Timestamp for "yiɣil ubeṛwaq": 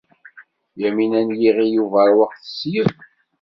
1.41-2.33